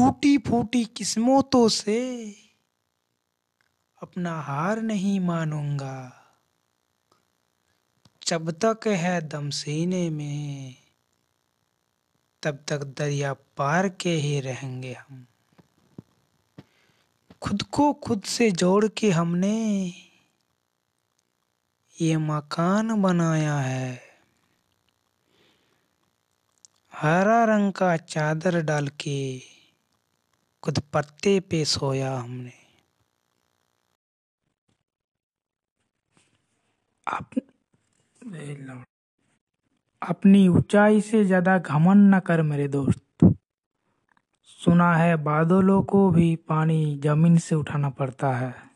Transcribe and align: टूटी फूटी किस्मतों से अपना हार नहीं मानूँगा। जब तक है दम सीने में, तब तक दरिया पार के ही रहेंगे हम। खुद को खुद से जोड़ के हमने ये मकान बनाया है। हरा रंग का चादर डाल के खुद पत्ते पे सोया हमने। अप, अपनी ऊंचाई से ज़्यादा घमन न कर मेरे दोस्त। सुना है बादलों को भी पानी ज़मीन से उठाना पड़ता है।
टूटी 0.00 0.38
फूटी 0.38 0.84
किस्मतों 0.84 1.68
से 1.68 2.30
अपना 4.02 4.40
हार 4.40 4.80
नहीं 4.82 5.20
मानूँगा। 5.20 6.24
जब 8.26 8.50
तक 8.50 8.86
है 8.86 9.28
दम 9.28 9.50
सीने 9.50 10.10
में, 10.10 10.76
तब 12.42 12.64
तक 12.68 12.78
दरिया 12.78 13.32
पार 13.32 13.88
के 13.88 14.10
ही 14.10 14.40
रहेंगे 14.40 14.92
हम। 14.92 15.26
खुद 17.42 17.62
को 17.62 17.92
खुद 17.92 18.22
से 18.22 18.50
जोड़ 18.50 18.88
के 18.88 19.10
हमने 19.10 19.86
ये 22.00 22.16
मकान 22.16 23.02
बनाया 23.02 23.56
है। 23.56 24.02
हरा 26.94 27.44
रंग 27.44 27.72
का 27.72 27.96
चादर 27.96 28.60
डाल 28.60 28.88
के 28.88 29.59
खुद 30.62 30.78
पत्ते 30.78 31.40
पे 31.40 31.64
सोया 31.64 32.16
हमने। 32.16 32.52
अप, 37.06 37.30
अपनी 40.02 40.48
ऊंचाई 40.48 41.00
से 41.00 41.24
ज़्यादा 41.24 41.58
घमन 41.58 41.98
न 42.14 42.18
कर 42.20 42.42
मेरे 42.42 42.68
दोस्त। 42.68 43.34
सुना 44.60 44.94
है 44.94 45.16
बादलों 45.16 45.82
को 45.82 46.10
भी 46.10 46.36
पानी 46.36 47.00
ज़मीन 47.04 47.38
से 47.38 47.54
उठाना 47.54 47.90
पड़ता 47.90 48.32
है। 48.32 48.69